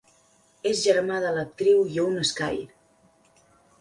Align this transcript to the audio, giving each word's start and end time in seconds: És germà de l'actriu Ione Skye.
És 0.69 0.79
germà 0.85 1.19
de 1.25 1.33
l'actriu 1.35 1.83
Ione 1.99 2.25
Skye. 2.31 2.67